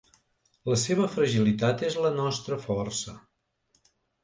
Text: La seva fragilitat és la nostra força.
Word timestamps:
La 0.71 0.77
seva 0.83 1.09
fragilitat 1.17 1.85
és 1.91 1.99
la 2.07 2.13
nostra 2.17 2.59
força. 2.67 3.17